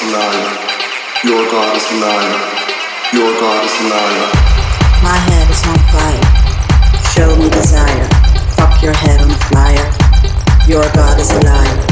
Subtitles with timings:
[0.00, 2.32] Your God is a liar.
[3.12, 4.32] Your God is a liar.
[5.04, 6.24] My head is on fire.
[7.12, 8.08] Show me desire.
[8.56, 9.92] Fuck your head on flyer.
[10.66, 11.84] Your God is a liar.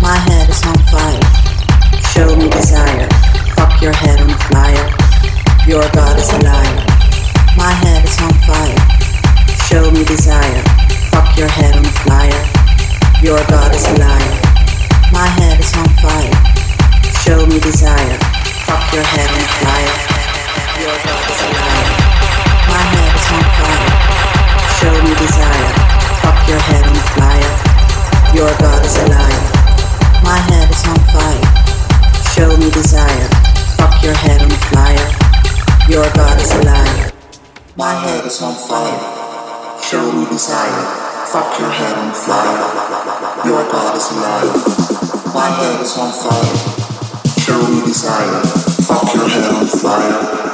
[0.00, 1.20] My head is on fire.
[2.16, 3.08] Show me desire.
[3.60, 4.88] Fuck your head on flyer.
[5.68, 6.86] Your God is a liar.
[7.58, 8.80] My head is on fire.
[9.68, 10.62] Show me desire.
[11.12, 12.42] Fuck your head on flyer.
[13.22, 14.32] Your God is a liar.
[15.12, 16.53] My head is on fire.
[17.24, 18.18] Show me desire.
[18.68, 19.96] Fuck your head and fire.
[20.76, 21.88] Your head is alive.
[22.68, 23.92] My head is on fire.
[24.76, 25.72] Show me desire.
[26.20, 27.52] Fuck your head and fire.
[28.36, 29.40] Your God is alive.
[30.20, 31.48] My head is on fire.
[32.36, 33.28] Show me desire.
[33.80, 35.08] Fuck your head on fire.
[35.88, 37.12] Your God is alive.
[37.74, 39.80] My head is on fire.
[39.80, 40.84] Show me desire.
[41.32, 43.48] Fuck your head on fire.
[43.48, 45.32] Your God is alive.
[45.32, 46.83] My head is on fire
[47.44, 48.40] show desire.
[48.86, 50.53] Fuck your head on fire.